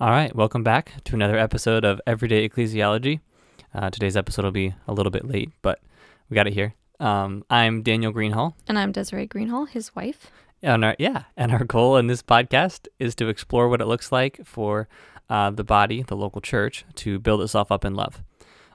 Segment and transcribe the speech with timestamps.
[0.00, 3.20] All right, welcome back to another episode of Everyday Ecclesiology.
[3.74, 5.80] Uh, today's episode will be a little bit late, but
[6.28, 6.74] we got it here.
[6.98, 10.30] Um, I'm Daniel Greenhall, And I'm Desiree Greenhall, his wife.
[10.62, 14.10] and our yeah, and our goal in this podcast is to explore what it looks
[14.10, 14.88] like for
[15.28, 18.22] uh, the body, the local church, to build itself up in love.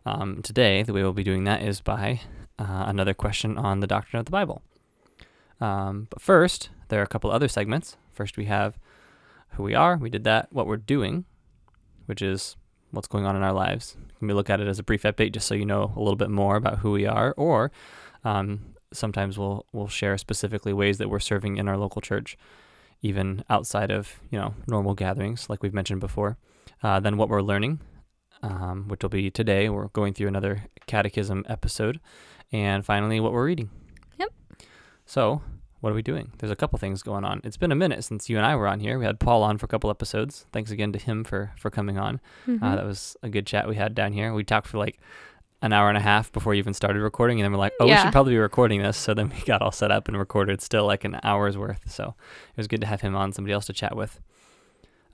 [0.06, 2.22] Um, today, the way we'll be doing that is by
[2.60, 4.62] uh, another question on the doctrine of the Bible.
[5.60, 7.98] Um, but first, there are a couple other segments.
[8.14, 8.78] First, we have
[9.56, 9.98] who we are.
[9.98, 10.52] We did that.
[10.52, 11.26] What we're doing,
[12.06, 12.56] which is
[12.92, 13.98] what's going on in our lives.
[14.22, 16.30] We look at it as a brief update, just so you know a little bit
[16.30, 17.34] more about who we are.
[17.38, 17.72] Or
[18.24, 22.38] um, sometimes we'll we'll share specifically ways that we're serving in our local church,
[23.02, 26.38] even outside of you know normal gatherings, like we've mentioned before.
[26.82, 27.80] Uh, then what we're learning,
[28.42, 29.70] um, which will be today.
[29.70, 32.00] We're going through another catechism episode,
[32.52, 33.70] and finally what we're reading.
[34.18, 34.34] Yep.
[35.06, 35.42] So
[35.86, 36.32] what are we doing?
[36.40, 37.42] There's a couple things going on.
[37.44, 38.98] It's been a minute since you and I were on here.
[38.98, 40.48] We had Paul on for a couple episodes.
[40.52, 42.20] Thanks again to him for for coming on.
[42.48, 42.64] Mhm.
[42.64, 44.34] Uh, that was a good chat we had down here.
[44.34, 45.00] We talked for like
[45.62, 47.86] an hour and a half before you even started recording, and then we're like, "Oh,
[47.86, 50.60] we should probably be recording this." So then we got all set up and recorded
[50.60, 51.92] still like an hour's worth.
[51.92, 52.16] So
[52.50, 54.20] it was good to have him on, somebody else to chat with.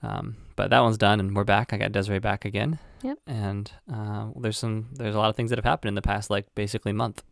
[0.02, 1.72] Um, but that one's done, and we're back.
[1.72, 2.78] I got Desiree back again.
[3.02, 3.18] Yep.
[3.26, 6.30] And uh, there's some there's a lot of things that have happened in the past
[6.30, 7.22] like basically month.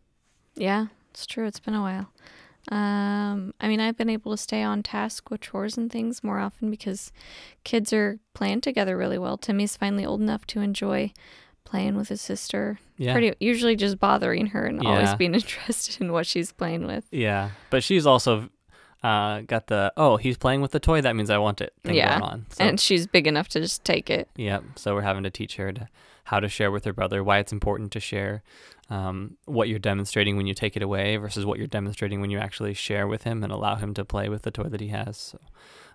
[0.55, 1.45] yeah, it's true.
[1.47, 2.07] It's been a while.
[2.69, 6.39] Um, I mean, I've been able to stay on task with chores and things more
[6.39, 7.11] often because
[7.63, 9.37] kids are playing together really well.
[9.37, 11.11] Timmy's finally old enough to enjoy
[11.63, 12.79] playing with his sister.
[12.97, 13.13] Yeah.
[13.13, 17.05] Pretty usually just bothering her and always being interested in what she's playing with.
[17.11, 18.49] Yeah, but she's also
[19.03, 21.95] uh, got the oh he's playing with the toy that means I want it thing
[21.95, 22.19] Yeah.
[22.19, 22.45] going on.
[22.51, 22.63] So.
[22.63, 24.29] And she's big enough to just take it.
[24.35, 24.63] Yep.
[24.75, 25.87] So we're having to teach her to,
[26.25, 28.43] how to share with her brother, why it's important to share,
[28.89, 32.37] um, what you're demonstrating when you take it away versus what you're demonstrating when you
[32.37, 35.17] actually share with him and allow him to play with the toy that he has.
[35.17, 35.39] So,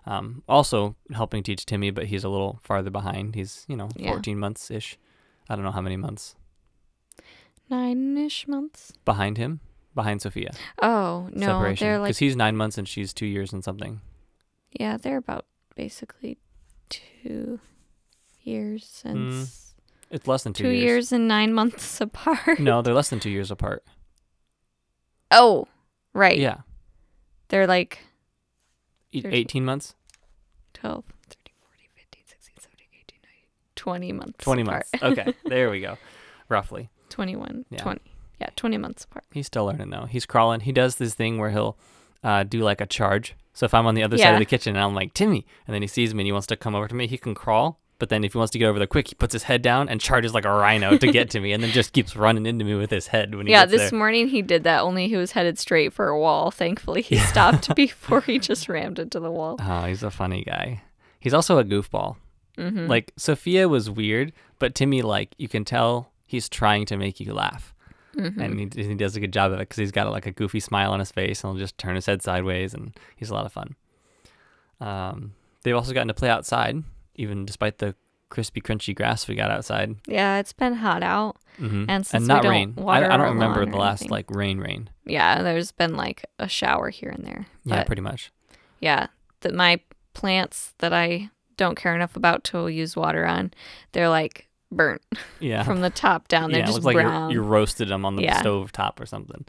[0.05, 3.35] um, also helping teach Timmy, but he's a little farther behind.
[3.35, 4.11] He's you know Yeah.
[4.11, 4.97] 14 months ish.
[5.49, 6.35] I don't know how many months
[7.69, 8.93] Nine ish months.
[9.03, 9.59] behind him,
[9.93, 10.51] behind Sophia.
[10.81, 11.47] Oh, no.
[11.47, 14.01] separation They're like, because he's nine months and she's two years and something.
[14.71, 15.45] yeah, they're about
[15.75, 16.37] basically
[16.89, 17.59] two
[18.43, 19.66] years since.
[20.09, 21.11] It's less than two, two years.
[21.11, 22.59] and nine months apart.
[22.59, 23.83] No, they're less than two years apart.
[25.31, 25.67] Oh,
[26.13, 26.37] right.
[26.37, 26.57] Yeah,
[27.49, 27.99] They're like
[29.11, 29.95] E- There's- 18 months,
[30.73, 33.45] 12, 13, 14, 15, 16, 17, 18, 19,
[33.75, 34.85] 20 months 20 apart.
[35.01, 35.19] months.
[35.19, 35.97] Okay, there we go.
[36.49, 36.89] Roughly.
[37.09, 37.81] 21, Yeah.
[37.81, 38.01] 20.
[38.39, 39.23] Yeah, 20 months apart.
[39.31, 40.05] He's still learning though.
[40.05, 40.59] He's crawling.
[40.61, 41.77] He does this thing where he'll
[42.23, 43.35] uh, do like a charge.
[43.53, 45.73] So if I'm on the other side of the kitchen and I'm like Timmy, and
[45.73, 47.79] then he sees me and he wants to come over to me, he can crawl.
[47.99, 49.89] But then if he wants to get over there quick, he puts his head down
[49.89, 52.63] and charges like a rhino to get to me, and then just keeps running into
[52.63, 53.97] me with his head when he Yeah, this there.
[53.97, 56.51] morning he did that, only he was headed straight for a wall.
[56.51, 57.25] Thankfully, he Yeah.
[57.33, 59.55] stopped before he just rammed into the wall.
[59.59, 60.83] Oh, he's a funny guy.
[61.19, 62.17] He's also a goofball.
[62.55, 67.19] hmm Like Sophia was weird, but Timmy, like you can tell, he's trying to make
[67.19, 67.73] you laugh,
[68.13, 70.31] hmm and he, he does a good job of it because he's got like a
[70.31, 73.33] goofy smile on his face, and he'll just turn his head sideways, and he's a
[73.33, 73.75] lot of fun.
[74.79, 75.33] Um,
[75.63, 76.83] they've also gotten to play outside,
[77.17, 77.95] even despite the
[78.29, 81.37] crispy, crunchy grass we got outside, Yeah, it's been hot out.
[81.57, 82.73] hmm And since we not don't rain.
[82.79, 84.11] I, I don't remember the last anything.
[84.11, 84.89] like rain, rain.
[85.05, 87.45] Yeah, there's been like a shower here and there.
[87.63, 88.31] Yeah, pretty much.
[88.79, 89.07] yeah,
[89.41, 89.79] that my
[90.13, 93.51] plants that I don't care enough about to use water on,
[93.93, 95.01] they're like burnt
[95.39, 96.51] Yeah, from the top down.
[96.51, 97.31] They're yeah, it just looks like you're, brown.
[97.31, 98.39] you roasted them on the Yeah.
[98.39, 99.45] stove top or something.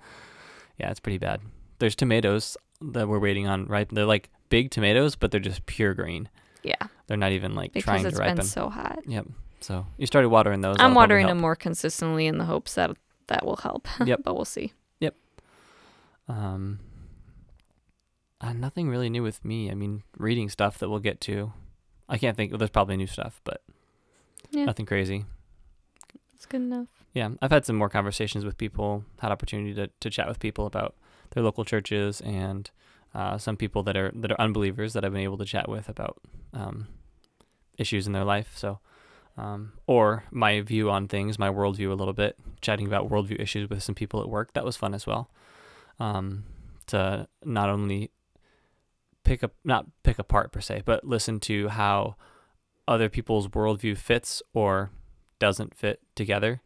[0.78, 1.40] Yeah, it's pretty bad.
[1.80, 5.94] There's tomatoes that we're waiting on Right, They're like big tomatoes, but they're just pure
[5.94, 6.28] green.
[6.68, 8.44] Yeah, They're not even like because trying it's to been ripen.
[8.46, 9.00] so hot.
[9.06, 9.26] Yep.
[9.60, 10.76] So you started watering those.
[10.78, 12.96] I'm watering them more consistently in the hopes that
[13.26, 13.88] that will help.
[14.04, 14.20] Yep.
[14.24, 14.72] but we'll see.
[15.00, 15.14] Yep.
[16.28, 16.78] Um,
[18.40, 19.70] uh, nothing really new with me.
[19.70, 21.52] I mean, reading stuff that we'll get to.
[22.08, 22.52] I can't think.
[22.52, 23.62] Well, there's probably new stuff, but
[24.50, 24.64] Yeah.
[24.64, 25.24] nothing crazy.
[26.34, 26.88] It's good enough.
[27.14, 29.04] Yeah, I've had some more conversations with people.
[29.18, 30.94] Had opportunity to, to chat with people about
[31.30, 32.70] their local churches and
[33.18, 35.88] uh, some people that are that are unbelievers that I've been able to chat with
[35.88, 36.14] about
[36.52, 36.86] um,
[37.76, 38.50] issues in their life.
[38.54, 38.78] So,
[39.36, 42.36] um, or my view on things, my worldview a little bit.
[42.60, 45.30] Chatting about worldview issues with some people at work that was fun as well.
[45.98, 46.44] Um,
[46.86, 48.10] to not only
[49.24, 52.14] pick up not pick apart per se, but listen to how
[52.86, 54.90] other people's worldview fits or
[55.38, 56.60] doesn't fit together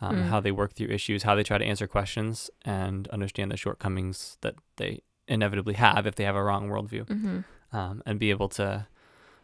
[0.00, 0.28] um, Mm.
[0.28, 4.36] how they work through issues, how they try to answer questions, and understand the shortcomings
[4.42, 7.40] that they inevitably have if they have a wrong worldview, hmm
[7.72, 8.86] um, and be able to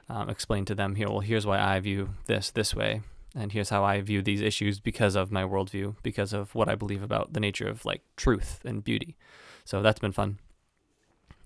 [0.08, 3.02] um, explain to them here, well, here's why I view this this way,
[3.34, 6.74] and here's how I view these issues because of my worldview, because of what I
[6.76, 9.16] believe about the nature of like truth and beauty.
[9.64, 10.38] So that's been fun.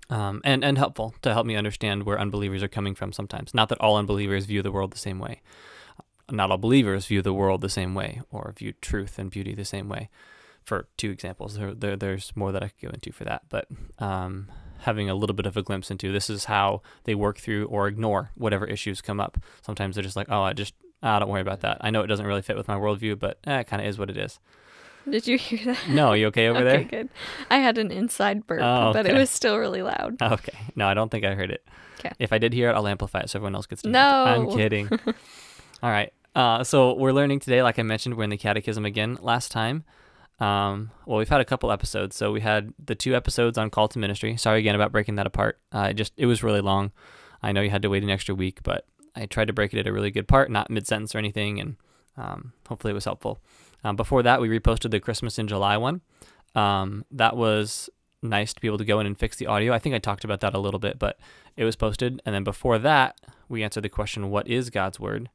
[0.09, 3.11] um, and and helpful to help me understand where unbelievers are coming from.
[3.11, 5.41] Sometimes, not that all unbelievers view the world the same way.
[6.29, 9.65] Not all believers view the world the same way or view truth and beauty the
[9.65, 10.09] same way.
[10.67, 13.67] For two examples, there, there there's more that I could go into for that, but
[13.99, 14.49] um,
[14.79, 17.87] having a little bit of a glimpse into this is how they work through or
[17.87, 19.37] ignore whatever issues come up.
[19.61, 21.77] Sometimes they're just like, oh, I just ah, don't worry about that.
[21.79, 23.97] I know it doesn't really fit with my worldview, but eh, it kind of is
[23.97, 24.39] what it is.
[25.09, 25.87] Did you hear that?
[25.89, 26.83] No, you okay over okay, there?
[27.03, 27.09] good.
[27.49, 30.17] I had an inside burp, Oh, but it was still really loud.
[30.21, 30.57] Okay.
[30.75, 31.65] No, I don't think I heard it.
[31.99, 32.11] 'Kay.
[32.19, 33.99] If I did hear it, I'll amplify it so everyone else gets to hear it.
[33.99, 34.23] No.
[34.25, 34.89] I'm kidding.
[35.81, 36.11] All right.
[36.35, 39.85] Uh, so we're learning today, like I mentioned, we're in the catechism again last time.
[40.39, 42.15] Um, well, we've had a couple episodes.
[42.15, 44.37] So we had the two episodes on call to ministry.
[44.37, 45.59] Sorry again about breaking that apart.
[45.71, 46.91] Uh, it just it was really long.
[47.41, 48.85] I know you had to wait an extra week, but
[49.15, 51.59] I tried to break it at a really good part, not mid sentence or anything,
[51.59, 51.75] and
[52.17, 53.39] um, hopefully it was helpful.
[53.83, 56.01] Um, before that, we reposted the Christmas in July one.
[56.55, 57.89] Um, that was
[58.21, 59.73] nice to be able to go in and fix the audio.
[59.73, 61.19] I think I talked about that a little bit, but
[61.55, 62.21] it was posted.
[62.25, 65.29] And then before that, we answered the question, What is God's Word?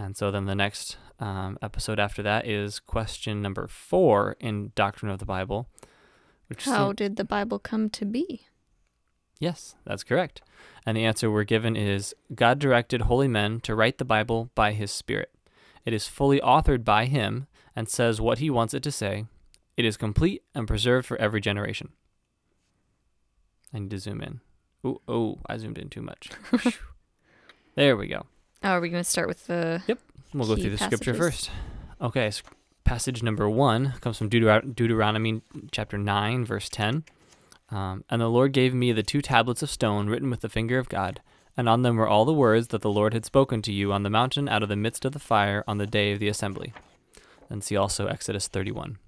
[0.00, 5.12] And so then the next um, episode after that is question number four in Doctrine
[5.12, 5.68] of the Bible.
[6.46, 8.46] Which How did the Bible come to be?
[9.38, 10.40] Yes, that's correct.
[10.86, 14.72] And the answer we're given is God directed holy men to write the Bible by
[14.72, 15.34] his Spirit.
[15.84, 17.46] It is fully authored by him
[17.76, 19.26] and says what he wants it to say.
[19.76, 21.90] It is complete and preserved for every generation.
[23.74, 24.40] I need to zoom in.
[24.84, 26.30] Ooh, oh, I zoomed in too much.
[27.76, 28.26] There we go.
[28.62, 29.82] Oh, are we going to start with the?
[29.86, 29.98] Yep,
[30.34, 31.50] we'll go through the scripture first.
[32.00, 32.42] Okay, s-
[32.84, 37.04] passage number one comes from Deuter- Deuteronomy chapter 9, verse 10.
[37.70, 40.78] Um, and the Lord gave me the two tablets of stone written with the finger
[40.78, 41.20] of God,
[41.56, 44.02] and on them were all the words that the Lord had spoken to you on
[44.02, 46.72] the mountain out of the midst of the fire on the day of the assembly.
[47.48, 48.98] And see also Exodus 31.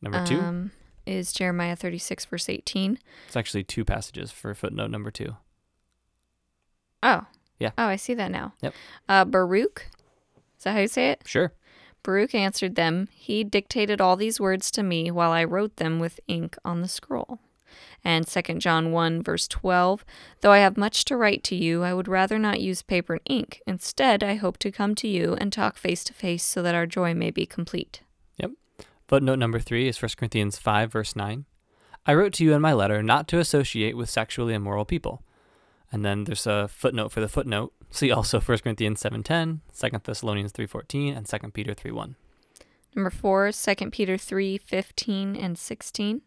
[0.00, 0.70] Number two, Um,
[1.06, 2.98] is Jeremiah 36, verse 18.
[3.26, 5.36] it's actually two passages for footnote number two.
[7.02, 7.26] Oh.
[7.58, 7.70] Yeah.
[7.78, 8.54] Oh, I see that now.
[8.62, 8.74] Yep.
[9.08, 9.86] Uh, Baruch.
[10.56, 11.22] Is that how you say it?
[11.26, 11.52] Sure.
[12.02, 16.20] Baruch answered them, He dictated all these words to me while I wrote them with
[16.28, 17.40] ink on the scroll.
[18.04, 20.04] And 2 John 1, verse 12
[20.40, 23.22] Though I have much to write to you, I would rather not use paper and
[23.26, 23.60] ink.
[23.66, 26.86] Instead, I hope to come to you and talk face to face so that our
[26.86, 28.02] joy may be complete.
[28.38, 28.52] Yep.
[29.08, 31.44] Footnote number three is 1 Corinthians 5, verse 9.
[32.06, 35.22] I wrote to you in my letter not to associate with sexually immoral people.
[35.90, 37.72] And then there's a footnote for the footnote.
[37.90, 42.14] See also 1 Corinthians 7.10, 2 Thessalonians 3.14, and 2 Peter 3.1.
[42.94, 46.22] Number 4, 2 Peter 3, 15 and 16.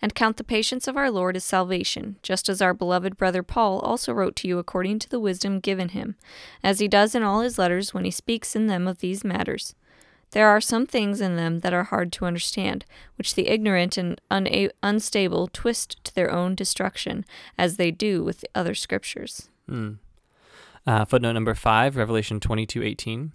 [0.00, 3.80] And count the patience of our Lord as salvation, just as our beloved brother Paul
[3.80, 6.14] also wrote to you according to the wisdom given him,
[6.62, 9.74] as he does in all his letters when he speaks in them of these matters.
[10.34, 12.84] There are some things in them that are hard to understand,
[13.16, 17.24] which the ignorant and una- unstable twist to their own destruction,
[17.56, 19.48] as they do with the other scriptures.
[19.68, 19.92] Hmm.
[20.84, 23.30] Uh, footnote number five, Revelation 22:18.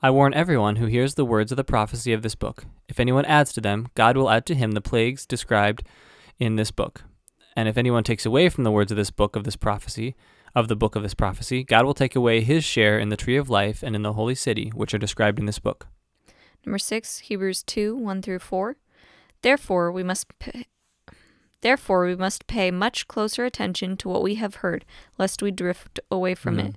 [0.00, 2.64] I warn everyone who hears the words of the prophecy of this book.
[2.88, 5.82] If anyone adds to them, God will add to him the plagues described
[6.38, 7.04] in this book.
[7.56, 10.16] And if anyone takes away from the words of this book of this prophecy,
[10.54, 13.36] of the book of this prophecy, God will take away his share in the tree
[13.36, 15.88] of life and in the holy city, which are described in this book.
[16.68, 18.76] Number six, Hebrews 2 1 through 4.
[19.40, 20.66] Therefore, we must pay,
[21.62, 24.84] therefore we must pay much closer attention to what we have heard,
[25.16, 26.68] lest we drift away from Mm.
[26.68, 26.76] it.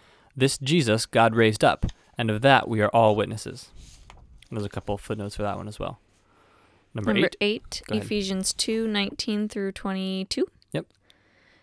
[0.35, 1.85] This Jesus God raised up,
[2.17, 3.69] and of that we are all witnesses.
[4.49, 5.99] And there's a couple of footnotes for that one as well.
[6.93, 7.81] Number, Number eight.
[7.89, 8.03] eight.
[8.03, 10.45] Ephesians two nineteen through 22.
[10.73, 10.87] Yep.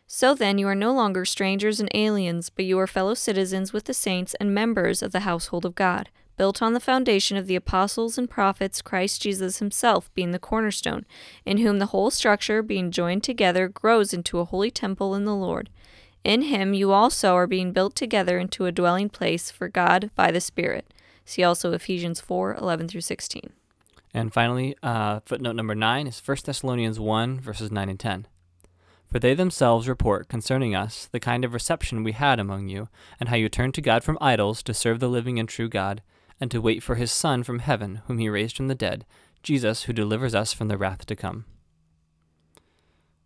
[0.07, 3.85] So then, you are no longer strangers and aliens, but you are fellow citizens with
[3.85, 6.09] the saints and members of the household of God,
[6.39, 11.05] built on the foundation of the apostles and prophets, Christ Jesus himself being the cornerstone,
[11.45, 15.37] in whom the whole structure, being joined together, grows into a holy temple in the
[15.37, 15.69] Lord.
[16.25, 20.31] In him you also are being built together into a dwelling place for God by
[20.31, 20.93] the Spirit.
[21.25, 23.53] See also Ephesians 4 11 through 16.
[24.15, 28.27] And finally, uh, footnote number nine is 1 Thessalonians 1, verses 9 and 10.
[29.07, 32.89] For they themselves report concerning us the kind of reception we had among you,
[33.21, 36.03] and how you turned to God from idols to serve the living and true God,
[36.41, 39.07] and to wait for his Son from heaven, whom he raised from the dead,
[39.43, 41.45] Jesus, who delivers us from the wrath to come.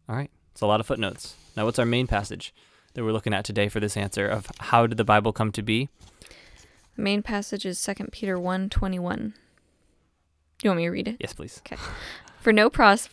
[0.09, 1.37] All right, It's a lot of footnotes.
[1.57, 2.55] Now, what's our main passage
[2.95, 5.63] that we're looking at today for this answer of how did the Bible come to
[5.63, 5.89] be?
[6.97, 9.35] The main passage is 2 Peter 1 21.
[10.63, 11.17] You want me to read it?
[11.19, 11.61] Yes, please.
[11.67, 11.81] Okay.
[12.41, 13.09] For no pros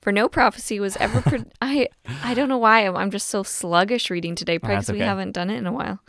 [0.00, 1.88] for no prophecy was ever pro- I
[2.22, 5.04] I don't know why I'm, I'm just so sluggish reading today because we okay.
[5.04, 6.00] haven't done it in a while.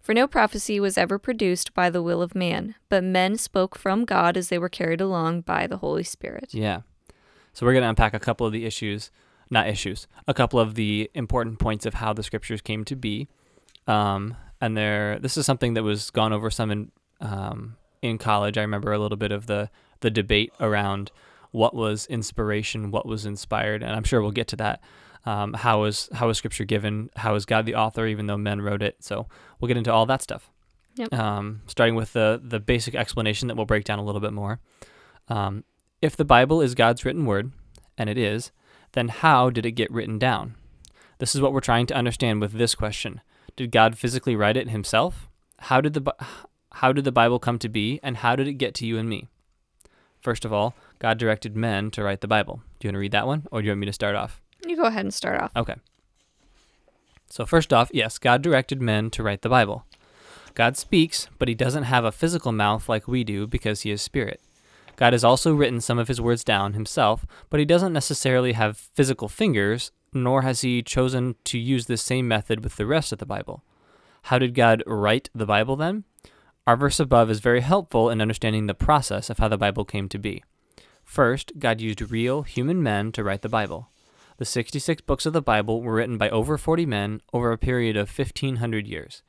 [0.00, 4.04] For no prophecy was ever produced by the will of man, but men spoke from
[4.04, 6.52] God as they were carried along by the Holy Spirit.
[6.52, 6.82] Yeah.
[7.54, 9.10] So we're going to unpack a couple of the issues,
[9.50, 13.28] not issues, a couple of the important points of how the scriptures came to be.
[13.86, 18.58] Um, and there, this is something that was gone over some in um, in college.
[18.58, 19.70] I remember a little bit of the
[20.00, 21.10] the debate around
[21.50, 24.80] what was inspiration, what was inspired, and I'm sure we'll get to that.
[25.26, 27.10] Um, how was how was Scripture given?
[27.16, 28.96] How is God the author, even though men wrote it?
[29.00, 29.26] So
[29.60, 30.50] we'll get into all that stuff.
[30.96, 31.12] Yep.
[31.12, 34.60] Um, starting with the the basic explanation that we'll break down a little bit more.
[35.28, 35.64] Um,
[36.02, 37.52] if the Bible is God's written word,
[37.96, 38.52] and it is,
[38.94, 40.54] then how did it get written down?
[41.18, 43.20] This is what we're trying to understand with this question.
[43.56, 45.28] Did God physically write it himself?
[45.58, 46.14] How did the
[46.72, 49.08] how did the Bible come to be and how did it get to you and
[49.08, 49.28] me?
[50.20, 52.62] First of all, God directed men to write the Bible.
[52.78, 54.40] Do you want to read that one or do you want me to start off?
[54.66, 55.52] You go ahead and start off.
[55.54, 55.76] Okay.
[57.28, 59.84] So, first off, yes, God directed men to write the Bible.
[60.54, 64.02] God speaks, but he doesn't have a physical mouth like we do because he is
[64.02, 64.40] spirit.
[64.96, 68.76] God has also written some of his words down himself, but he doesn't necessarily have
[68.76, 73.18] physical fingers, nor has he chosen to use this same method with the rest of
[73.18, 73.62] the Bible.
[74.24, 76.04] How did God write the Bible then?
[76.66, 80.08] Our verse above is very helpful in understanding the process of how the Bible came
[80.08, 80.42] to be.
[81.04, 83.90] First, God used real human men to write the Bible.
[84.38, 87.96] The 66 books of the Bible were written by over 40 men over a period
[87.96, 89.22] of 1500 years.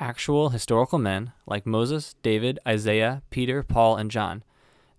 [0.00, 4.42] Actual historical men like Moses, David, Isaiah, Peter, Paul, and John.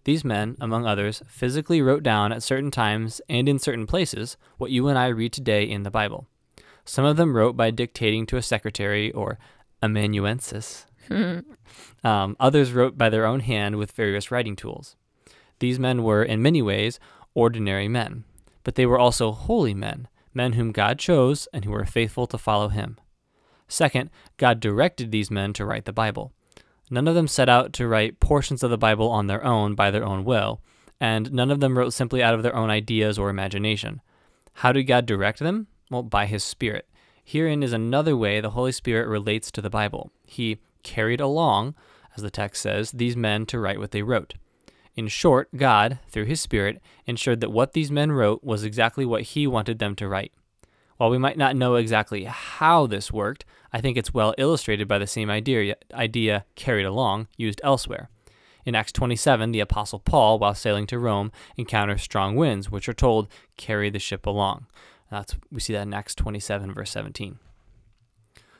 [0.05, 4.71] These men, among others, physically wrote down at certain times and in certain places what
[4.71, 6.27] you and I read today in the Bible.
[6.85, 9.39] Some of them wrote by dictating to a secretary or
[9.81, 10.85] amanuensis.
[12.03, 14.95] Um, others wrote by their own hand with various writing tools.
[15.59, 16.99] These men were, in many ways,
[17.33, 18.25] ordinary men,
[18.63, 22.37] but they were also holy men, men whom God chose and who were faithful to
[22.37, 22.97] follow him.
[23.69, 26.33] Second, God directed these men to write the Bible.
[26.89, 29.89] None of them set out to write portions of the Bible on their own by
[29.89, 30.61] their own will,
[30.99, 34.01] and none of them wrote simply out of their own ideas or imagination.
[34.53, 35.67] How did God direct them?
[35.89, 36.87] Well, by His Spirit.
[37.23, 40.11] Herein is another way the Holy Spirit relates to the Bible.
[40.25, 41.75] He carried along,
[42.15, 44.33] as the text says, these men to write what they wrote.
[44.95, 49.23] In short, God, through His Spirit, ensured that what these men wrote was exactly what
[49.23, 50.33] He wanted them to write.
[50.97, 54.99] While we might not know exactly how this worked, I think it's well illustrated by
[54.99, 58.09] the same idea, idea carried along used elsewhere.
[58.65, 62.93] In Acts 27, the Apostle Paul, while sailing to Rome, encounters strong winds, which are
[62.93, 63.27] told
[63.57, 64.67] carry the ship along.
[65.11, 67.39] That's we see that in Acts 27, verse 17.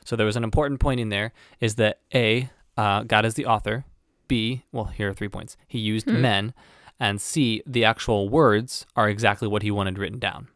[0.04, 3.46] So there was an important point in there is that A, uh, God is the
[3.46, 3.84] author.
[4.28, 5.56] B, well, here are three points.
[5.66, 6.20] He used Hmm.
[6.20, 6.54] men.
[7.00, 10.48] And C, the actual words are exactly what he wanted written down.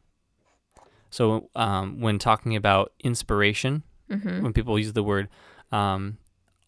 [1.10, 4.42] So um, when talking about inspiration, Mm-hmm.
[4.42, 5.28] when people use the word
[5.70, 6.16] um,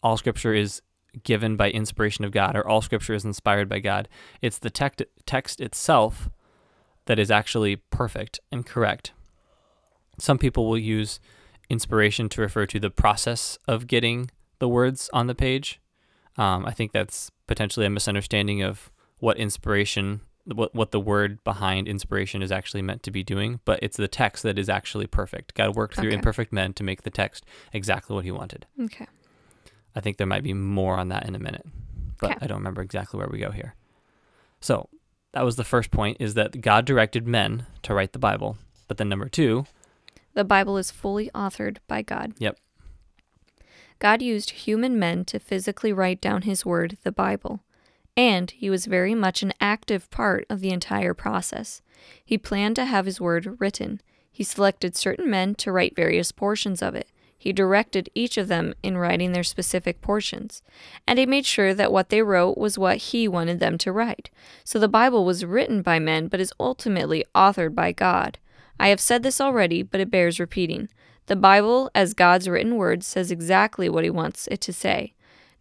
[0.03, 0.81] all scripture is
[1.23, 4.07] given by inspiration of God or all scripture is inspired by God,
[4.41, 6.29] it's the text text itself
[7.05, 9.11] that is actually perfect and correct.
[10.19, 11.19] Some people will use
[11.69, 14.29] inspiration to refer to the process of getting
[14.59, 15.81] the words on the page.
[16.37, 21.87] Um, I think that's potentially a misunderstanding of what inspiration, what what the word behind
[21.87, 23.59] inspiration is actually meant to be doing.
[23.65, 25.53] But it's the text that is actually perfect.
[25.53, 26.15] God worked through Okay.
[26.15, 28.65] imperfect men to make the text exactly what He wanted.
[28.79, 29.07] Okay.
[29.95, 31.65] I think there might be more on that in a minute,
[32.19, 32.39] but Okay.
[32.41, 33.75] I don't remember exactly where we go here.
[34.59, 34.89] So
[35.33, 38.57] that was the first point: is that God directed men to write the Bible.
[38.87, 39.65] But then number two,
[40.33, 42.33] The Bible is fully authored by God.
[42.39, 42.57] Yep.
[43.99, 47.61] God used human men to physically write down his word, the Bible,
[48.15, 51.81] and he was very much an active part of the entire process.
[52.23, 54.01] He planned to have his word written.
[54.31, 57.07] He selected certain men to write various portions of it.
[57.37, 60.61] He directed each of them in writing their specific portions,
[61.07, 64.29] and he made sure that what they wrote was what he wanted them to write.
[64.63, 68.37] So the Bible was written by men, but is ultimately authored by God.
[68.79, 70.89] I have said this already, but it bears repeating.
[71.25, 75.13] The Bible, as God's written word, says exactly what He wants it to say.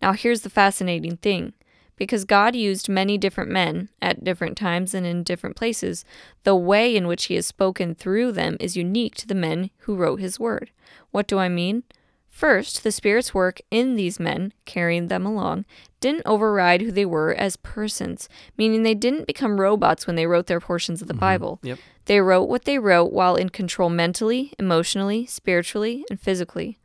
[0.02, 1.54] Now, here's the fascinating thing.
[2.00, 6.02] Because God used many different men at different times and in different places,
[6.44, 9.94] the way in which He has spoken through them is unique to the men who
[9.94, 10.70] wrote His word.
[11.10, 11.82] What do I mean?
[12.30, 15.66] First, the Spirit's work in these men, carrying them along,
[16.00, 20.46] didn't override who they were as persons, meaning they didn't become robots when they wrote
[20.46, 21.20] their portions of the mm-hmm.
[21.20, 21.58] Bible.
[21.62, 21.78] Yep.
[22.06, 26.78] They wrote what they wrote while in control mentally, emotionally, spiritually, and physically.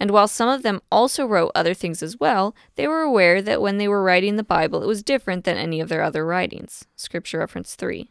[0.00, 3.62] And while some of them also wrote other things as well, they were aware that
[3.62, 6.84] when they were writing the Bible, it was different than any of their other writings.
[6.96, 8.10] Scripture reference 3.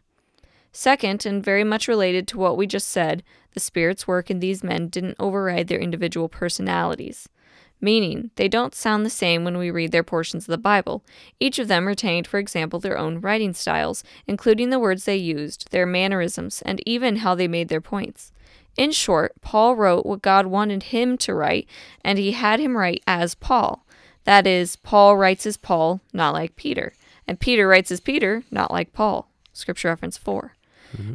[0.71, 3.21] Second, and very much related to what we just said,
[3.53, 7.29] the Spirit's work in these men didn't override their individual personalities.
[7.79, 11.03] Meaning, they don't sound the same when we read their portions of the Bible.
[11.39, 15.69] Each of them retained, for example, their own writing styles, including the words they used,
[15.71, 18.31] their mannerisms, and even how they made their points.
[18.77, 21.67] In short, Paul wrote what God wanted him to write,
[22.03, 23.85] and he had him write as Paul.
[24.23, 26.93] That is, Paul writes as Paul, not like Peter,
[27.27, 29.29] and Peter writes as Peter, not like Paul.
[29.53, 30.53] Scripture reference 4.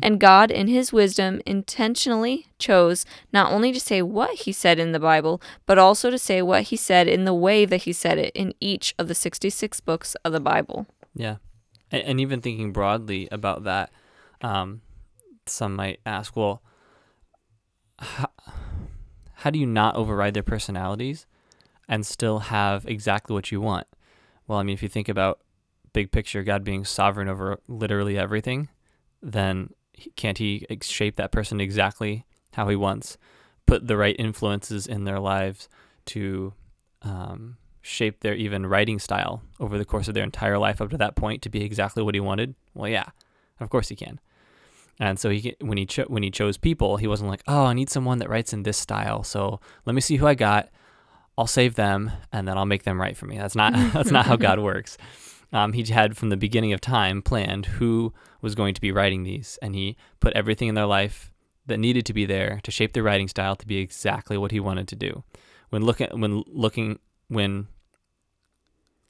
[0.03, 4.93] And God, in his wisdom, intentionally chose not only to say what he said in
[4.93, 8.19] the Bible, but also to say what he said in the way that he said
[8.19, 10.87] it in each of the 66 books of the Bible.
[11.15, 11.37] Yeah.
[11.93, 13.91] And, and even thinking broadly about that,
[14.41, 14.83] um,
[15.47, 16.63] some might ask, well,
[17.99, 18.31] how,
[19.35, 21.27] how do you not override their personalities
[21.89, 23.87] and still have exactly what you want?
[24.47, 25.41] Well, I mean, if you think about
[25.93, 28.69] big picture, God being sovereign over literally everything,
[29.23, 29.71] then
[30.17, 33.19] can't he shape that person exactly how he wants?
[33.67, 35.69] Put the right influences in their lives
[36.07, 36.55] to
[37.03, 40.99] um, shape their even writing style over the course of their entire life up to
[40.99, 42.55] that point to be exactly what he wanted?
[42.75, 43.07] Well, yeah,
[43.61, 44.21] of course he can.
[45.01, 47.73] And so he when he cho- when he chose people, he wasn't like, oh, I
[47.73, 49.23] need someone that writes in this style.
[49.23, 50.69] So let me see who I got.
[51.37, 53.39] I'll save them, and then I'll make them write for me.
[53.39, 54.99] That's not that's not how God works.
[55.53, 58.13] Um, he had from the beginning of time planned who
[58.43, 61.33] was going to be writing these, and he put everything in their life
[61.67, 64.59] that needed to be there to shape their writing style to be exactly what he
[64.59, 65.23] wanted to do.
[65.71, 67.69] When looking when looking when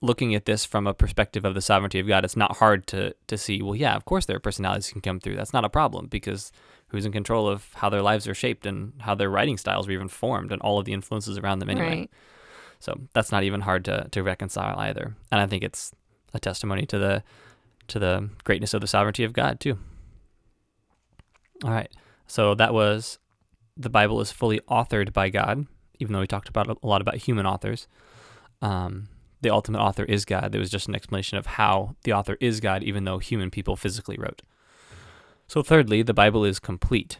[0.00, 3.14] looking at this from a perspective of the sovereignty of God, it's not hard to
[3.26, 3.62] to see.
[3.62, 5.36] Well, yeah, of course their personalities can come through.
[5.36, 6.52] That's not a problem because
[6.88, 9.92] who's in control of how their lives are shaped and how their writing styles are
[9.92, 11.88] even formed and all of the influences around them anyway.
[11.88, 12.10] Right.
[12.80, 15.16] So that's not even hard to, to reconcile either.
[15.30, 15.92] And I think it's
[16.32, 17.22] a testimony to the
[17.88, 19.78] to the greatness of the sovereignty of God too.
[21.64, 21.90] All right.
[22.26, 23.18] So that was
[23.76, 25.66] the Bible is fully authored by God,
[25.98, 27.88] even though we talked about a lot about human authors.
[28.60, 29.08] Um,
[29.40, 30.52] the ultimate author is God.
[30.52, 33.76] There was just an explanation of how the author is God, even though human people
[33.76, 34.42] physically wrote.
[35.46, 37.18] So, thirdly, the Bible is complete.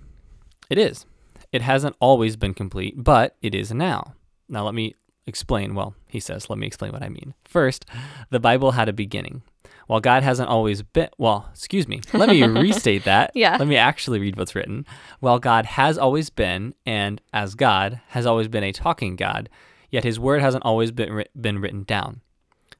[0.69, 1.07] It is.
[1.53, 4.15] It hasn't always been complete, but it is now.
[4.49, 4.95] Now, let me
[5.27, 5.75] explain.
[5.75, 7.35] Well, he says, let me explain what I mean.
[7.45, 7.87] First,
[8.31, 9.43] the Bible had a beginning.
[9.87, 13.33] While God hasn't always been, well, excuse me, let me restate that.
[13.35, 13.57] Yeah.
[13.57, 14.85] Let me actually read what's written.
[15.21, 19.49] While God has always been, and as God has always been a talking God,
[19.91, 22.21] yet his word hasn't always been, been written down.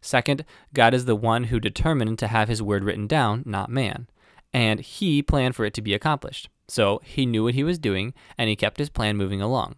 [0.01, 0.45] Second,
[0.75, 4.09] God is the one who determined to have his word written down, not man.
[4.53, 6.49] And he planned for it to be accomplished.
[6.69, 9.77] So he knew what he was doing, and he kept his plan moving along.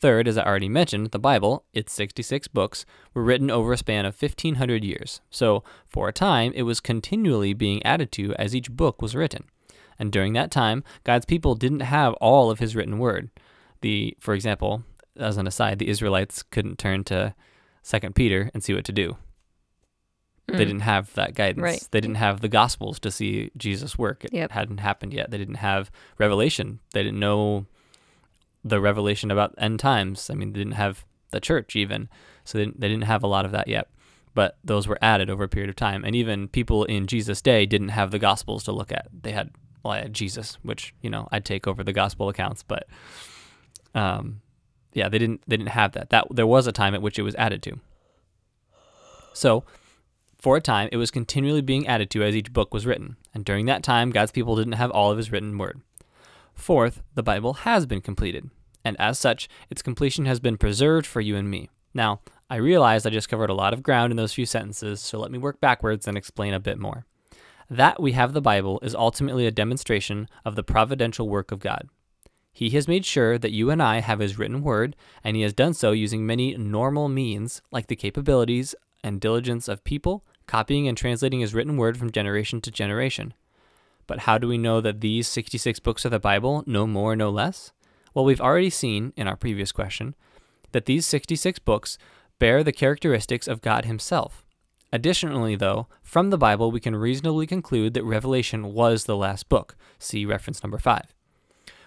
[0.00, 4.04] Third, as I already mentioned, the Bible, its 66 books, were written over a span
[4.04, 5.20] of 1500 years.
[5.30, 9.44] So, for a time, it was continually being added to as each book was written.
[10.00, 13.30] And during that time, God's people didn't have all of his written word.
[13.80, 14.82] The, for example,
[15.16, 17.34] as an aside, the Israelites couldn't turn to
[17.82, 19.16] 2 Peter and see what to do.
[20.48, 20.58] They Mm.
[20.58, 21.62] didn't have that guidance.
[21.62, 21.88] Right.
[21.90, 24.24] They didn't have the Gospels to see Jesus work.
[24.24, 24.50] It Yep.
[24.52, 25.30] hadn't happened yet.
[25.30, 26.80] They didn't have Revelation.
[26.92, 27.66] They didn't know
[28.64, 30.30] the revelation about end times.
[30.30, 32.08] I mean, they didn't have the church even,
[32.44, 33.88] so they didn't, they didn't have a lot of that yet.
[34.34, 37.66] But those were added over a period of time, and even people in Jesus' day
[37.66, 39.08] didn't have the Gospels to look at.
[39.12, 39.50] They had
[39.82, 42.86] well, I had Jesus, which you know I'd take over the Gospel accounts, but
[43.94, 44.40] um,
[44.92, 46.10] yeah, they didn't they didn't have that.
[46.10, 47.80] That there was a time at which it was added to.
[49.32, 49.64] So,
[50.38, 53.44] for a time, it was continually being added to as each book was written, and
[53.44, 55.80] during that time, God's people didn't have all of His written word.
[56.54, 58.50] Fourth, the Bible has been completed,
[58.84, 61.70] and as such, its completion has been preserved for you and me.
[61.94, 65.18] Now, I realize I just covered a lot of ground in those few sentences, so
[65.18, 67.06] let me work backwards and explain a bit more.
[67.70, 71.88] That we have the Bible is ultimately a demonstration of the providential work of God.
[72.52, 75.52] He has made sure that you and I have His written word, and He has
[75.52, 80.96] done so using many normal means, like the capabilities and diligence of people, copying and
[80.96, 83.32] translating His written word from generation to generation.
[84.06, 87.30] But how do we know that these 66 books of the Bible, no more, no
[87.30, 87.72] less?
[88.12, 90.14] Well, we've already seen in our previous question
[90.72, 91.96] that these 66 books
[92.38, 94.44] bear the characteristics of God Himself.
[94.92, 99.74] Additionally, though, from the Bible, we can reasonably conclude that Revelation was the last book.
[99.98, 101.14] See reference number 5.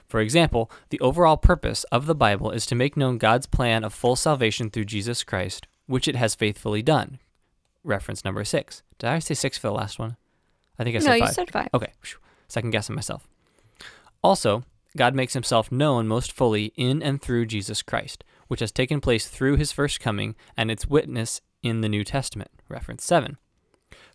[0.08, 3.94] For example, the overall purpose of the Bible is to make known God's plan of
[3.94, 7.20] full salvation through Jesus Christ, which it has faithfully done.
[7.84, 8.84] Reference number six.
[9.00, 10.18] Did I say six for the last one?
[10.78, 11.30] I think I said no, five.
[11.30, 11.70] you said five.
[11.74, 11.92] Okay,
[12.48, 13.28] second guessing myself.
[14.24, 14.64] Also,
[14.98, 19.28] God makes himself known most fully in and through Jesus Christ, which has taken place
[19.28, 22.52] through his first coming and its witness in the New Testament.
[22.70, 23.38] Reference 7.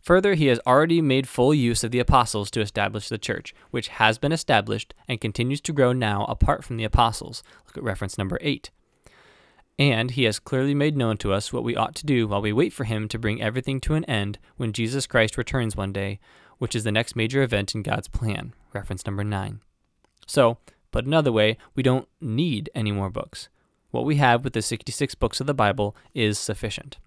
[0.03, 3.89] Further, he has already made full use of the apostles to establish the church, which
[3.89, 7.43] has been established and continues to grow now apart from the apostles.
[7.67, 8.71] Look at reference number 8.
[9.79, 12.53] And he has clearly made known to us what we ought to do while we
[12.53, 16.19] wait for him to bring everything to an end when Jesus Christ returns one day,
[16.59, 18.55] which is the next major event in God's plan.
[18.73, 19.61] Reference number 9.
[20.27, 20.59] So,
[20.93, 23.49] put another way, we don't need any more books.
[23.91, 26.99] What we have with the 66 books of the Bible is sufficient.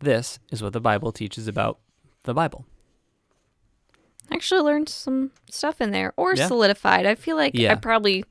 [0.00, 1.78] This is what the Bible teaches about
[2.26, 2.66] the Bible.
[4.30, 6.48] Actually learned some stuff in there or Yeah.
[6.48, 7.06] solidified.
[7.06, 7.72] I feel like Yeah.
[7.72, 8.24] I probably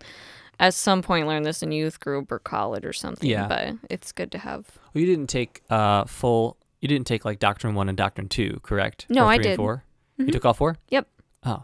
[0.59, 3.29] at some point learned this in youth group or college or something.
[3.29, 3.47] Yeah.
[3.47, 4.65] But it's good to have.
[4.93, 8.59] Well, you didn't take uh, full, you didn't take like Doctrine 1 and Doctrine 2,
[8.61, 9.05] correct?
[9.09, 9.55] No, Or I did.
[9.57, 9.83] 4?
[10.19, 10.27] Mhm.
[10.27, 10.77] You took all four?
[10.89, 11.07] Yep.
[11.43, 11.63] Oh.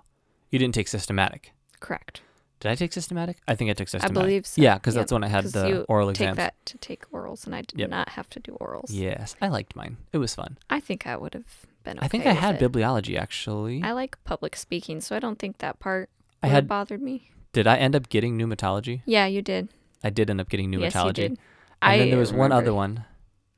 [0.50, 1.54] You didn't take systematic.
[1.80, 2.22] Correct.
[2.62, 3.38] Did I take systematic?
[3.48, 4.18] I think I took systematic.
[4.18, 4.62] I believe so.
[4.62, 5.02] Yeah, because Yep.
[5.02, 7.78] that's when I had the you oral Take that to take orals, and I did
[7.80, 7.90] Yep.
[7.90, 8.86] not have to do orals.
[8.90, 9.98] Yes, I liked mine.
[10.14, 10.58] It was fun.
[10.70, 11.98] I think I would have been.
[11.98, 12.72] Okay I think I had it.
[12.72, 13.82] bibliology actually.
[13.84, 16.10] I like public speaking, so I don't think that part
[16.44, 16.68] I had.
[16.68, 17.32] bothered me.
[17.52, 19.02] Did I end up getting pneumatology?
[19.06, 19.68] Yeah, you did.
[20.04, 20.82] I did end up getting pneumatology.
[20.94, 21.32] Yes, you did.
[21.32, 21.40] And
[21.82, 23.06] I then there was one other one.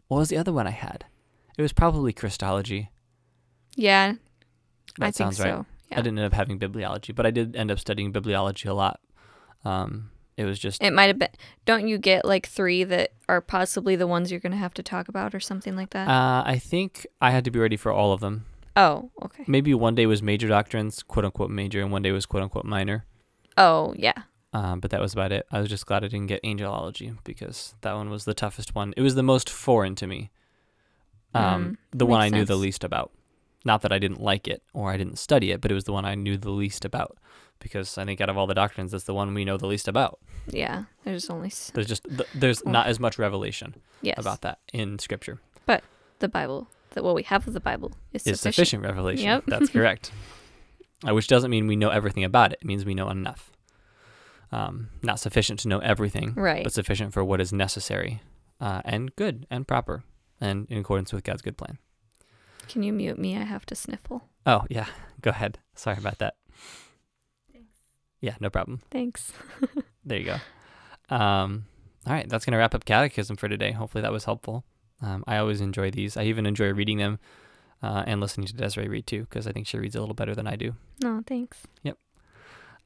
[0.07, 1.05] What was the other one I had?
[1.57, 2.89] It was probably Christology.
[3.75, 4.13] Yeah,
[4.97, 5.43] That I think so.
[5.43, 5.65] right.
[5.93, 5.99] Yeah.
[5.99, 8.99] I didn't end up having bibliology, but I did end up studying bibliology a lot.
[9.65, 11.29] Um, it was just It might have been.
[11.65, 14.83] Don't you get like three that are possibly the ones you're going to have to
[14.83, 16.07] talk about or something like that?
[16.07, 18.45] uh, I think I had to be ready for all of them.
[18.75, 19.43] oh, okay.
[19.47, 22.65] Maybe one day was major doctrines, quote unquote major, and one day was quote unquote
[22.65, 23.05] minor.
[23.57, 24.23] Oh, yeah.
[24.53, 25.45] Um, but that was about it.
[25.51, 28.93] I was just glad I didn't get angelology because that one was the toughest one.
[28.97, 30.31] It was the most foreign to me.
[31.35, 33.11] Um, Mm, the one I makes knew the least about.
[33.65, 35.93] Not that I didn't like it or I didn't study it, but it was the
[35.93, 37.17] one I knew the least about
[37.59, 39.87] because I think out of all the doctrines, that's the one we know the least
[39.87, 40.19] about.
[40.47, 40.83] Yeah.
[41.05, 44.17] There's only There's just there's not as much revelation yes.
[44.17, 45.39] about that in Scripture.
[45.65, 45.83] But
[46.19, 46.67] the Bible.
[46.91, 48.55] That what we have of the Bible is It's sufficient.
[48.55, 49.25] sufficient revelation.
[49.25, 49.43] Yep.
[49.47, 50.11] That's correct.
[51.07, 52.59] uh, which doesn't mean we know everything about it.
[52.61, 53.49] It means we know enough.
[54.51, 56.63] Um, not sufficient to know everything, Right.
[56.63, 58.21] but sufficient for what is necessary
[58.61, 60.03] uh, and good and proper
[60.39, 61.79] and in accordance with God's good plan.
[62.67, 63.37] Can you mute me?
[63.37, 64.23] I have to sniffle.
[64.45, 64.87] Oh, yeah.
[65.21, 65.59] Go ahead.
[65.75, 66.35] Sorry about that.
[68.21, 68.81] Yeah, no problem.
[68.91, 69.31] Thanks.
[70.05, 71.15] There you go.
[71.15, 71.65] Um,
[72.05, 73.71] all right, that's going to wrap up Catechism for today.
[73.71, 74.65] Hopefully that was helpful.
[75.01, 76.17] Um, I always enjoy these.
[76.17, 77.19] I even enjoy reading them
[77.81, 80.35] uh, and listening to Desiree read too, because I think she reads a little better
[80.35, 80.75] than I do.
[81.01, 81.59] No, thanks.
[81.83, 81.97] Yep.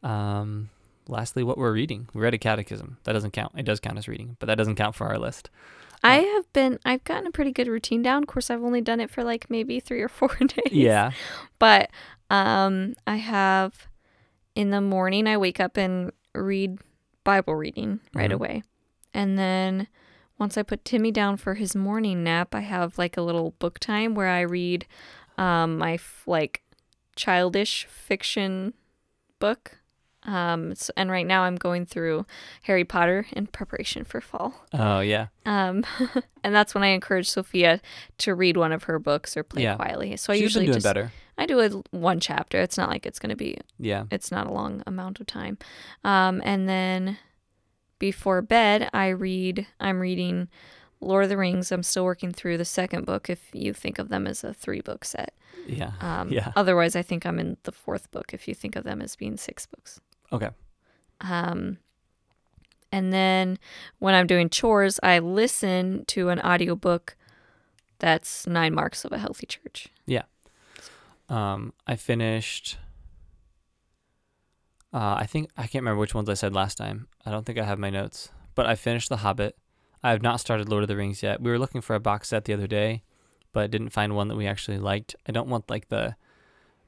[0.04, 0.70] Um,
[1.10, 2.08] lastly, what we're reading.
[2.14, 2.98] We read a catechism.
[3.04, 3.54] That doesn't count.
[3.58, 5.50] It does count as reading, but that doesn't count for our list.
[6.04, 6.78] I have been.
[6.86, 8.24] I've gotten a pretty good routine down.
[8.24, 10.72] Of course, I've only done it for like maybe three or four days.
[10.72, 11.12] Yeah.
[11.60, 11.90] But
[12.30, 13.88] um, I have
[14.56, 15.28] in the morning.
[15.28, 16.80] I wake up and read
[17.24, 18.36] Bible reading right Mhm.
[18.36, 18.64] away,
[19.14, 19.88] and then
[20.38, 23.80] once I put Timmy down for his morning nap, I have like a little book
[23.80, 24.86] time where I read
[25.38, 26.62] um, my f- like
[27.16, 28.74] childish fiction
[29.40, 29.80] book.
[30.28, 32.26] Um, s- and right now I'm going through
[32.64, 34.54] Harry Potter in preparation for fall.
[34.74, 35.28] Oh, yeah.
[35.46, 35.86] Um,
[36.44, 37.82] and that's when I encourage Sophia
[38.20, 39.76] to read one of her books or play Yeah.
[39.78, 40.18] quietly.
[40.18, 41.12] So I She's usually been doing just better.
[41.38, 42.60] I do a one chapter.
[42.60, 43.58] It's not like it's going to be.
[43.80, 44.04] Yeah.
[44.12, 45.58] It's not a long amount of time.
[46.04, 47.18] Um, and then
[48.00, 49.66] before bed, I read.
[49.80, 50.50] I'm reading
[51.00, 51.72] Lord of the Rings.
[51.72, 53.30] I'm still working through the second book.
[53.30, 55.34] If you think of them as a three book set.
[55.68, 55.92] Yeah.
[56.02, 56.52] Um, Yeah.
[56.56, 58.34] Otherwise, I think I'm in the fourth book.
[58.34, 60.00] If you think of them as being six books.
[60.32, 60.50] Okay.
[61.22, 61.78] Um,
[62.92, 63.58] and then
[64.00, 67.16] when I'm doing chores, I listen to an audiobook
[68.00, 69.88] that's Nine Marks of a Healthy Church.
[70.06, 70.24] Yeah.
[71.30, 72.78] Um, I finished.
[74.94, 77.08] Uh, I think I can't remember which ones I said last time.
[77.26, 79.58] I don't think I have my notes, but I finished The Hobbit.
[80.04, 81.42] I have not started Lord of the Rings yet.
[81.42, 83.04] We were looking for a box set the other day,
[83.52, 85.16] but didn't find one that we actually liked.
[85.28, 86.16] I don't want like the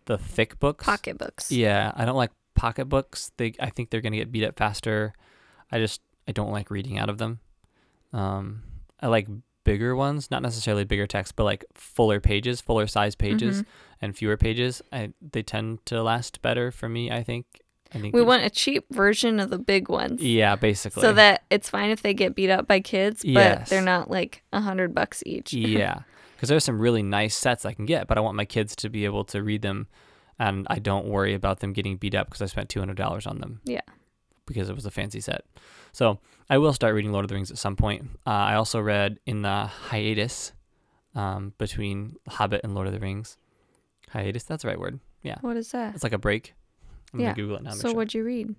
[0.05, 0.85] the thick books.
[0.85, 1.51] Pocketbooks.
[1.51, 3.31] Yeah, I don't like pocket books.
[3.37, 5.13] They I think they're gonna get beat up faster.
[5.71, 7.39] I just I don't like reading out of them.
[8.13, 8.63] Um,
[8.99, 9.27] I like
[9.63, 13.65] bigger ones, not necessarily bigger text, but like fuller pages, fuller size pages, Mhm.
[14.01, 14.81] and fewer pages.
[14.91, 17.11] I they tend to last better for me.
[17.11, 17.45] I think.
[17.93, 20.21] I think We want a cheap version of the big ones.
[20.21, 21.01] Yeah, basically.
[21.01, 23.69] So that it's fine if they get beat up by kids, but Yes.
[23.69, 25.53] they're not like a hundred bucks each.
[25.53, 26.01] yeah,
[26.35, 28.89] because there's some really nice sets I can get, but I want my kids to
[28.89, 29.87] be able to read them,
[30.39, 33.27] and I don't worry about them getting beat up because I spent two hundred dollars
[33.27, 33.61] on them.
[33.65, 33.81] Yeah.
[34.45, 35.45] because it was a fancy set.
[35.91, 38.09] So I will start reading Lord of the Rings at some point.
[38.25, 40.53] Uh, I also read in the hiatus
[41.13, 43.37] um, between Hobbit and Lord of the Rings.
[44.09, 44.99] Hiatus, that's the right word.
[45.21, 45.93] Yeah, What is that?
[45.93, 46.55] it's like a break.
[47.13, 47.25] I'm Yeah.
[47.27, 47.71] gonna Google it now.
[47.71, 47.95] So sure.
[47.95, 48.55] what'd you read?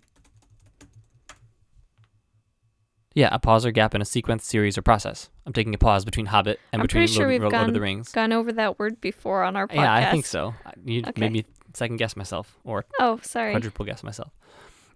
[3.15, 5.31] Yeah, a pause or gap in a sequence, series, or process.
[5.45, 7.67] I'm taking a pause between Hobbit and I'm between pretty sure Lord, we've Lord of
[7.67, 8.13] the gone- Rings.
[8.13, 9.75] Gone over that word before on our podcast.
[9.75, 10.55] Yeah, I think so.
[10.85, 11.21] You Okay.
[11.21, 13.53] made me second guess myself or Oh, sorry.
[13.53, 14.33] quadruple guess myself.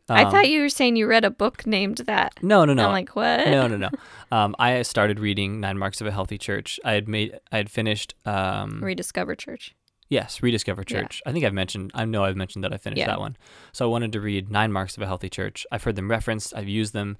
[0.08, 2.38] I Um, thought you were saying you read a book named that.
[2.42, 2.86] No, no, no.
[2.86, 3.46] I'm like, what?
[3.46, 3.90] no, no, no.
[4.32, 6.78] Um, I started reading Nine Marks of a Healthy Church.
[6.84, 8.14] I had made, I had finished.
[8.26, 9.74] Um, Rediscover Church.
[10.10, 11.00] yes, Rediscover Yeah.
[11.02, 11.22] Church.
[11.24, 11.90] I think I've mentioned.
[11.94, 13.06] I know I've mentioned that I finished Yeah.
[13.06, 13.36] that one.
[13.72, 15.66] So I wanted to read Nine Marks of a Healthy Church.
[15.72, 16.52] I've heard them referenced.
[16.54, 17.16] I've used them.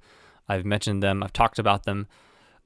[0.47, 1.23] I've mentioned them.
[1.23, 2.07] I've talked about them.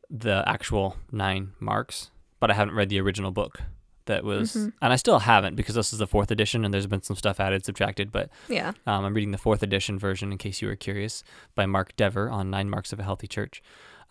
[0.09, 3.61] The actual nine marks, but I haven't read the original book.
[4.09, 4.73] That was, Mhm.
[4.81, 7.39] and I still haven't because this is the fourth edition, and there's been some stuff
[7.39, 8.11] added, subtracted.
[8.11, 8.71] But Yeah.
[8.87, 12.27] um, I'm reading the fourth edition version, in case you were curious, by Mark Dever
[12.27, 13.61] on Nine Marks of a Healthy Church.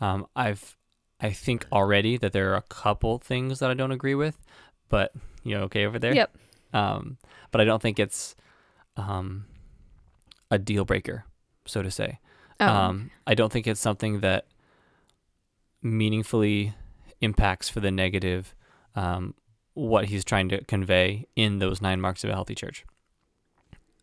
[0.00, 0.76] Um, I've,
[1.20, 4.38] I think already that there are a couple things that I don't agree with,
[4.88, 6.14] but you know, okay over there?
[6.14, 6.37] Yep.
[6.72, 7.18] Um,
[7.50, 8.37] but I don't think it's
[8.96, 9.46] um,
[10.50, 11.24] a deal breaker,
[11.66, 12.20] so to say.
[12.61, 12.66] Oh.
[12.68, 14.46] Um, I don't think it's something that
[15.82, 16.74] meaningfully
[17.20, 18.54] impacts for the negative
[18.94, 19.34] um,
[19.78, 22.84] what he's trying to convey in those nine marks of a healthy church.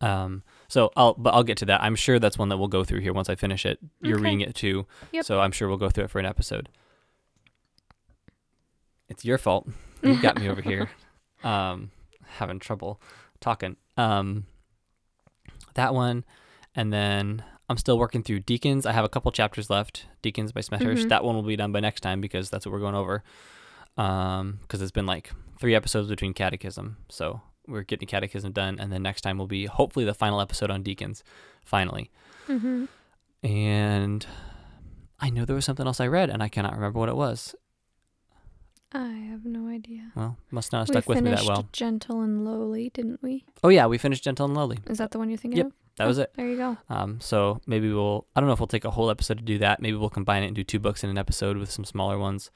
[0.00, 1.82] Um, so I'll, but I'll get to that.
[1.82, 3.78] I'm sure that's one that we'll go through here once I finish it.
[4.00, 4.24] You're Okay.
[4.24, 5.24] reading it too, Yep.
[5.24, 6.68] so I'm sure we'll go through it for an episode.
[9.08, 9.68] It's your fault.
[10.02, 10.88] You got me over here,
[11.42, 11.90] um,
[12.38, 13.00] having trouble
[13.40, 13.76] talking.
[13.96, 14.46] Um,
[15.74, 16.24] that one,
[16.76, 18.86] and then I'm still working through Deacons.
[18.86, 20.06] I have a couple chapters left.
[20.22, 21.06] Deacons by Smethurst.
[21.06, 21.08] Mhm.
[21.08, 23.24] That one will be done by next time because that's what we're going over.
[23.96, 28.92] Um, because it's been like three episodes between Catechism, so we're getting Catechism done, and
[28.92, 31.22] then next time will be hopefully the final episode on Deacons,
[31.64, 32.10] finally.
[32.46, 32.84] hmm
[33.42, 34.26] And
[35.20, 37.54] I know there was something else I read, and I cannot remember what it was.
[38.92, 40.12] I have no idea.
[40.14, 41.66] Well, must not have stuck with me that well.
[41.72, 43.44] Gentle and Lowly, didn't we?
[43.64, 44.78] Oh yeah, we finished Gentle and Lowly.
[44.86, 45.72] Is that the one you're thinking Yep, of?
[45.96, 46.32] That was Oh, it.
[46.36, 46.76] There you go.
[46.88, 48.26] Um, so maybe we'll.
[48.36, 49.82] I don't know if we'll take a whole episode to do that.
[49.82, 52.50] Maybe we'll combine it and do two books in an episode with some smaller ones.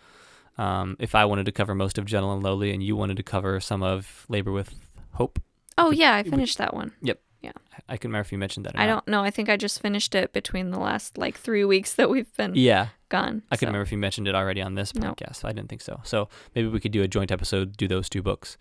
[0.59, 3.23] Um, if I wanted to cover most of Gentle and Lowly, and you wanted to
[3.23, 4.75] cover some of Labor with
[5.13, 5.41] Hope,
[5.79, 6.93] Oh yeah, I finished that one.
[7.01, 7.21] Yep.
[7.41, 7.53] Yeah.
[7.89, 8.75] I can't remember if you mentioned that.
[8.75, 8.93] Or I not.
[9.07, 9.23] don't know.
[9.23, 12.53] I think I just finished it between the last like three weeks that we've been
[12.55, 13.43] Yeah, gone.
[13.51, 15.13] I couldn't remember if you mentioned it already on this No.
[15.13, 15.43] podcast.
[15.47, 16.01] I didn't think so.
[16.05, 18.59] So maybe we could do a joint episode, do those two books.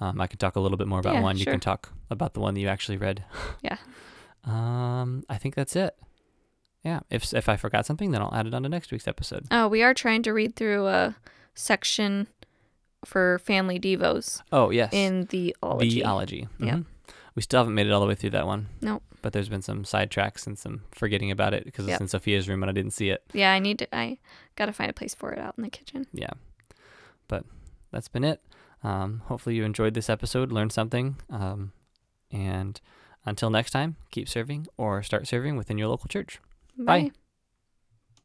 [0.00, 1.38] Um, I can talk a little bit more about Yeah, one.
[1.38, 3.22] You can talk about the one that you actually read.
[3.62, 3.76] Yeah.
[4.44, 5.96] Um, I think that's it.
[6.86, 7.00] Yeah.
[7.10, 9.44] If if I forgot something, then I'll add it on to next week's episode.
[9.50, 11.16] Oh, we are trying to read through a
[11.54, 12.28] section
[13.04, 14.90] for family devos Oh yes.
[14.92, 15.90] in the ology.
[15.96, 16.48] The ology.
[16.60, 16.74] Yeah.
[16.76, 16.84] Mhm.
[17.34, 18.68] We still haven't made it all the way through that one.
[18.80, 19.02] Nope.
[19.20, 21.94] But there's been some sidetracks and some forgetting about it because Yep.
[21.94, 23.22] it's in Sophia's room and I didn't see it.
[23.32, 23.94] Yeah, I need to.
[23.94, 24.18] I
[24.54, 26.06] gotta find a place for it out in the kitchen.
[26.12, 26.30] Yeah.
[27.28, 27.44] But
[27.90, 28.40] that's been it.
[28.84, 31.16] Um, hopefully you enjoyed this episode, learned something.
[31.30, 31.72] Um,
[32.30, 32.80] and
[33.24, 36.38] until next time, keep serving or start serving within your local church.
[36.76, 37.02] Bye.
[37.02, 37.10] Bye.